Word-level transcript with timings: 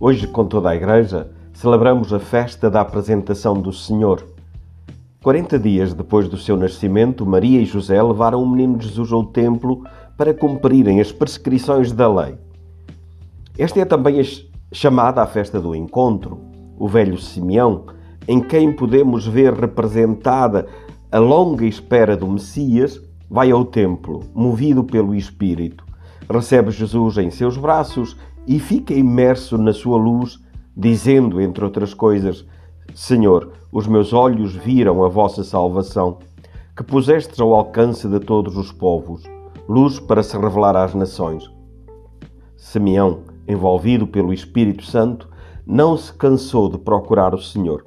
Hoje, 0.00 0.28
com 0.28 0.44
toda 0.44 0.70
a 0.70 0.76
Igreja, 0.76 1.28
celebramos 1.52 2.12
a 2.12 2.20
festa 2.20 2.70
da 2.70 2.80
apresentação 2.80 3.60
do 3.60 3.72
Senhor. 3.72 4.24
40 5.24 5.58
dias 5.58 5.92
depois 5.92 6.28
do 6.28 6.36
seu 6.36 6.56
nascimento, 6.56 7.26
Maria 7.26 7.60
e 7.60 7.64
José 7.64 8.00
levaram 8.00 8.40
o 8.40 8.48
menino 8.48 8.80
Jesus 8.80 9.10
ao 9.10 9.24
templo 9.24 9.82
para 10.16 10.32
cumprirem 10.32 11.00
as 11.00 11.10
prescrições 11.10 11.90
da 11.90 12.06
lei. 12.06 12.36
Esta 13.58 13.80
é 13.80 13.84
também 13.84 14.22
chamada 14.70 15.20
a 15.20 15.26
festa 15.26 15.60
do 15.60 15.74
encontro, 15.74 16.38
o 16.78 16.86
velho 16.86 17.18
Simeão, 17.18 17.86
em 18.28 18.40
quem 18.40 18.72
podemos 18.72 19.26
ver 19.26 19.52
representada 19.52 20.68
a 21.10 21.18
longa 21.18 21.66
espera 21.66 22.16
do 22.16 22.28
Messias, 22.28 23.02
vai 23.28 23.50
ao 23.50 23.64
templo, 23.64 24.22
movido 24.32 24.84
pelo 24.84 25.12
Espírito, 25.12 25.84
recebe 26.30 26.70
Jesus 26.70 27.18
em 27.18 27.32
seus 27.32 27.56
braços 27.56 28.16
e 28.48 28.58
fica 28.58 28.94
imerso 28.94 29.58
na 29.58 29.74
sua 29.74 29.98
luz, 29.98 30.40
dizendo, 30.74 31.38
entre 31.38 31.62
outras 31.62 31.92
coisas, 31.92 32.46
Senhor, 32.94 33.52
os 33.70 33.86
meus 33.86 34.14
olhos 34.14 34.54
viram 34.54 35.04
a 35.04 35.08
vossa 35.08 35.44
salvação, 35.44 36.16
que 36.74 36.82
pusestes 36.82 37.38
ao 37.38 37.54
alcance 37.54 38.08
de 38.08 38.18
todos 38.18 38.56
os 38.56 38.72
povos, 38.72 39.22
luz 39.68 40.00
para 40.00 40.22
se 40.22 40.34
revelar 40.38 40.74
às 40.76 40.94
nações. 40.94 41.44
Simeão, 42.56 43.18
envolvido 43.46 44.06
pelo 44.06 44.32
Espírito 44.32 44.82
Santo, 44.82 45.28
não 45.66 45.94
se 45.98 46.10
cansou 46.14 46.70
de 46.70 46.78
procurar 46.78 47.34
o 47.34 47.42
Senhor. 47.42 47.84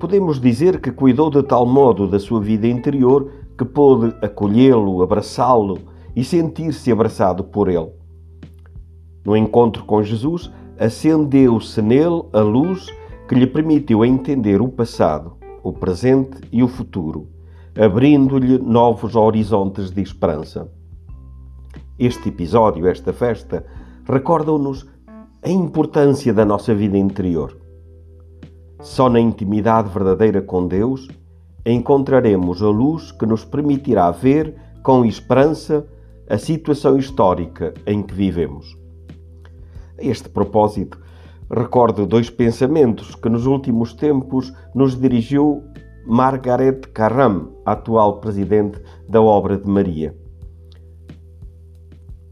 Podemos 0.00 0.40
dizer 0.40 0.80
que 0.80 0.90
cuidou 0.90 1.30
de 1.30 1.44
tal 1.44 1.64
modo 1.64 2.08
da 2.08 2.18
sua 2.18 2.40
vida 2.40 2.66
interior 2.66 3.30
que 3.56 3.64
pôde 3.64 4.12
acolhê-lo, 4.20 5.00
abraçá-lo 5.00 5.78
e 6.16 6.24
sentir-se 6.24 6.90
abraçado 6.90 7.44
por 7.44 7.68
ele. 7.68 8.01
No 9.24 9.36
encontro 9.36 9.84
com 9.84 10.02
Jesus, 10.02 10.50
acendeu-se 10.78 11.80
nele 11.80 12.24
a 12.32 12.40
luz 12.40 12.86
que 13.28 13.34
lhe 13.34 13.46
permitiu 13.46 14.04
entender 14.04 14.60
o 14.60 14.68
passado, 14.68 15.36
o 15.62 15.72
presente 15.72 16.38
e 16.50 16.62
o 16.62 16.68
futuro, 16.68 17.28
abrindo-lhe 17.78 18.58
novos 18.58 19.14
horizontes 19.14 19.90
de 19.90 20.02
esperança. 20.02 20.70
Este 21.98 22.30
episódio, 22.30 22.86
esta 22.88 23.12
festa, 23.12 23.64
recordam-nos 24.04 24.86
a 25.42 25.48
importância 25.48 26.34
da 26.34 26.44
nossa 26.44 26.74
vida 26.74 26.98
interior. 26.98 27.56
Só 28.80 29.08
na 29.08 29.20
intimidade 29.20 29.88
verdadeira 29.88 30.42
com 30.42 30.66
Deus 30.66 31.08
encontraremos 31.64 32.60
a 32.60 32.68
luz 32.68 33.12
que 33.12 33.24
nos 33.24 33.44
permitirá 33.44 34.10
ver 34.10 34.56
com 34.82 35.04
esperança 35.04 35.86
a 36.28 36.36
situação 36.36 36.98
histórica 36.98 37.72
em 37.86 38.02
que 38.02 38.12
vivemos. 38.12 38.81
A 39.98 40.04
este 40.04 40.28
propósito, 40.28 40.98
recordo 41.50 42.06
dois 42.06 42.30
pensamentos 42.30 43.14
que 43.14 43.28
nos 43.28 43.44
últimos 43.44 43.92
tempos 43.92 44.52
nos 44.74 44.98
dirigiu 44.98 45.62
Margaret 46.06 46.80
Carram, 46.94 47.52
atual 47.64 48.20
presidente 48.20 48.80
da 49.08 49.20
Obra 49.20 49.58
de 49.58 49.68
Maria. 49.68 50.16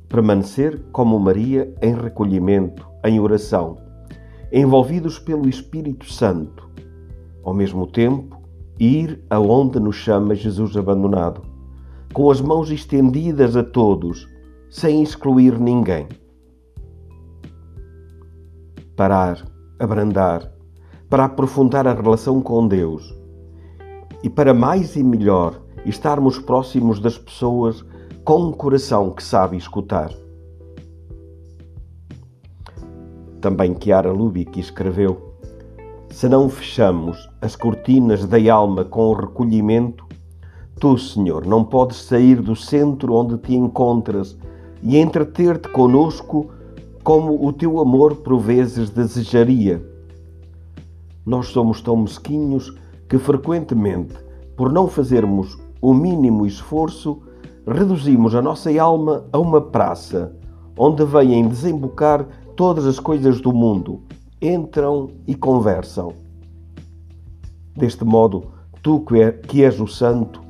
Permanecer 0.09 0.83
como 0.91 1.21
Maria 1.21 1.73
em 1.83 1.95
recolhimento, 1.95 2.89
em 3.05 3.21
oração, 3.21 3.77
envolvidos 4.51 5.19
pelo 5.19 5.49
Espírito 5.49 6.11
Santo, 6.11 6.69
ao 7.45 7.55
mesmo 7.55 7.87
tempo 7.87 8.41
ir 8.79 9.23
aonde 9.29 9.79
nos 9.79 9.97
chama 9.97 10.35
Jesus 10.35 10.77
abandonado, 10.77 11.43
com 12.13 12.31
as 12.31 12.41
mãos 12.41 12.71
estendidas 12.71 13.55
a 13.55 13.63
todos, 13.63 14.27
sem 14.71 15.03
excluir 15.03 15.61
ninguém 15.61 16.09
parar, 19.01 19.43
abrandar, 19.79 20.53
para 21.09 21.25
aprofundar 21.25 21.89
a 21.89 21.95
relação 21.95 22.43
com 22.43 22.69
Deus 22.69 23.17
e 24.23 24.29
para 24.29 24.53
mais 24.53 24.95
e 24.95 25.03
melhor 25.03 25.59
estarmos 25.87 26.39
próximos 26.39 27.01
das 27.01 27.17
pessoas 27.17 27.83
com 28.27 28.49
um 28.49 28.53
coração 28.53 29.11
que 29.11 29.23
sabe 29.23 29.57
escutar. 29.57 30.13
Também 33.41 33.75
Chiara 33.83 34.13
Lubick 34.13 34.61
escreveu: 34.61 35.35
Se 36.11 36.29
não 36.29 36.51
fechamos 36.51 37.27
as 37.41 37.57
cortinas 37.57 38.27
da 38.27 38.53
alma 38.53 38.85
com 38.85 39.07
o 39.07 39.15
recolhimento, 39.15 40.05
tu, 40.79 40.99
Senhor, 40.99 41.47
não 41.47 41.65
podes 41.65 41.97
sair 41.97 42.39
do 42.43 42.55
centro 42.55 43.15
onde 43.15 43.39
te 43.39 43.55
encontras 43.55 44.37
e 44.83 44.99
entreter-te 44.99 45.71
conosco 45.71 46.51
como 47.03 47.47
o 47.47 47.53
teu 47.53 47.81
amor 47.81 48.17
por 48.17 48.39
vezes 48.39 48.91
desejaria. 48.91 49.83
Nós 51.25 51.49
somos 51.49 51.81
tão 51.81 51.97
mesquinhos 51.97 52.77
que 53.09 53.19
frequentemente, 53.19 54.15
por 54.57 54.73
não 54.73 54.87
fazermos 54.87 55.59
o 55.81 55.95
mínimo 55.95 56.47
esforço, 56.47 57.23
reduzimos 57.67 58.35
a 58.35 58.43
nossa 58.43 58.71
alma 58.81 59.25
a 59.33 59.39
uma 59.39 59.61
praça 59.61 60.37
onde 60.77 61.05
vêm 61.05 61.49
desembocar 61.49 62.27
todas 62.55 62.87
as 62.87 62.99
coisas 62.99 63.41
do 63.41 63.53
mundo, 63.53 64.03
entram 64.41 65.11
e 65.27 65.35
conversam. 65.35 66.13
Deste 67.77 68.05
modo, 68.05 68.49
tu 68.83 69.03
é, 69.15 69.33
que 69.33 69.65
és 69.65 69.81
o 69.81 69.87
Santo, 69.87 70.41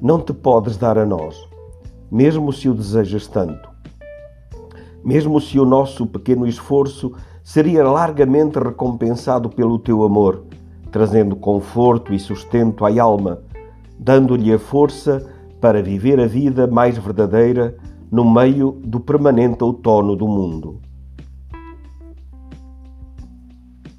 não 0.00 0.20
te 0.20 0.32
podes 0.32 0.76
dar 0.76 0.98
a 0.98 1.04
nós, 1.04 1.36
mesmo 2.10 2.52
se 2.52 2.68
o 2.68 2.74
desejas 2.74 3.26
tanto 3.26 3.67
mesmo 5.04 5.40
se 5.40 5.58
o 5.58 5.64
nosso 5.64 6.06
pequeno 6.06 6.46
esforço 6.46 7.12
seria 7.42 7.82
largamente 7.82 8.58
recompensado 8.58 9.48
pelo 9.48 9.78
teu 9.78 10.02
amor, 10.02 10.44
trazendo 10.90 11.36
conforto 11.36 12.12
e 12.12 12.18
sustento 12.18 12.84
à 12.84 13.02
alma, 13.02 13.40
dando-lhe 13.98 14.52
a 14.52 14.58
força 14.58 15.26
para 15.60 15.82
viver 15.82 16.20
a 16.20 16.26
vida 16.26 16.66
mais 16.66 16.98
verdadeira 16.98 17.76
no 18.10 18.30
meio 18.30 18.72
do 18.84 19.00
permanente 19.00 19.62
outono 19.64 20.16
do 20.16 20.26
mundo. 20.26 20.80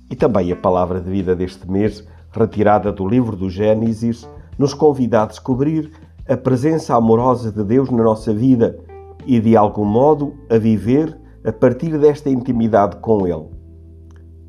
E 0.09 0.15
também 0.15 0.51
a 0.51 0.55
palavra 0.55 0.99
de 0.99 1.09
vida 1.09 1.35
deste 1.35 1.69
mês, 1.69 2.07
retirada 2.31 2.91
do 2.91 3.07
livro 3.07 3.35
do 3.35 3.49
Gênesis, 3.49 4.27
nos 4.57 4.73
convida 4.73 5.23
a 5.23 5.25
descobrir 5.25 5.91
a 6.27 6.35
presença 6.35 6.95
amorosa 6.95 7.51
de 7.51 7.63
Deus 7.63 7.89
na 7.89 8.03
nossa 8.03 8.33
vida 8.33 8.79
e 9.29 9.39
de 9.39 9.55
algum 9.55 9.85
modo 9.85 10.33
a 10.49 10.57
viver 10.57 11.15
a 11.45 11.51
partir 11.53 11.95
desta 11.99 12.31
intimidade 12.31 12.95
com 12.95 13.27
Ele. 13.27 13.45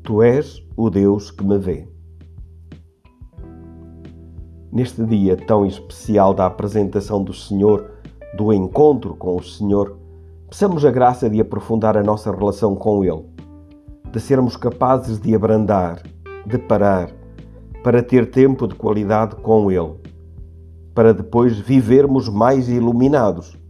Tu 0.01 0.23
és 0.23 0.59
o 0.75 0.89
Deus 0.89 1.29
que 1.29 1.45
me 1.45 1.59
vê. 1.59 1.87
Neste 4.71 5.05
dia 5.05 5.37
tão 5.37 5.67
especial 5.67 6.33
da 6.33 6.47
apresentação 6.47 7.23
do 7.23 7.31
Senhor, 7.31 7.91
do 8.35 8.51
encontro 8.51 9.13
com 9.13 9.35
o 9.35 9.43
Senhor, 9.43 9.99
peçamos 10.49 10.83
a 10.83 10.89
graça 10.89 11.29
de 11.29 11.39
aprofundar 11.39 11.95
a 11.95 12.01
nossa 12.01 12.35
relação 12.35 12.73
com 12.73 13.05
Ele, 13.05 13.23
de 14.11 14.19
sermos 14.19 14.57
capazes 14.57 15.21
de 15.21 15.35
abrandar, 15.35 16.01
de 16.43 16.57
parar, 16.57 17.11
para 17.83 18.01
ter 18.01 18.31
tempo 18.31 18.67
de 18.67 18.73
qualidade 18.73 19.35
com 19.35 19.71
Ele, 19.71 19.93
para 20.95 21.13
depois 21.13 21.59
vivermos 21.59 22.27
mais 22.27 22.67
iluminados 22.67 23.60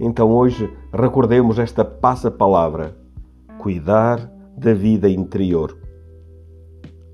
então 0.00 0.30
hoje 0.32 0.72
recordemos 0.92 1.58
esta 1.58 1.84
passa-palavra: 1.84 2.96
cuidar 3.58 4.18
da 4.56 4.72
vida 4.72 5.08
interior. 5.08 5.76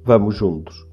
Vamos 0.05 0.37
juntos. 0.37 0.86